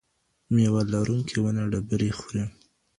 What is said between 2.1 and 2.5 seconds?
خوري.